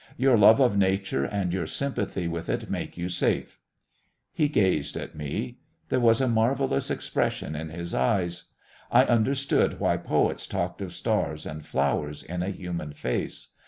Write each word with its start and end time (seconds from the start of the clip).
"Your 0.17 0.35
love 0.35 0.59
of 0.59 0.75
Nature 0.75 1.25
and 1.25 1.53
your 1.53 1.67
sympathy 1.67 2.27
with 2.27 2.49
it 2.49 2.71
make 2.71 2.97
you 2.97 3.07
safe." 3.07 3.59
He 4.33 4.47
gazed 4.47 4.97
at 4.97 5.13
me. 5.13 5.59
There 5.89 5.99
was 5.99 6.19
a 6.19 6.27
marvellous 6.27 6.89
expression 6.89 7.55
in 7.55 7.69
his 7.69 7.93
eyes. 7.93 8.45
I 8.91 9.03
understood 9.05 9.79
why 9.79 9.97
poets 9.97 10.47
talked 10.47 10.81
of 10.81 10.95
stars 10.95 11.45
and 11.45 11.63
flowers 11.63 12.23
in 12.23 12.41
a 12.41 12.49
human 12.49 12.93
face. 12.93 13.49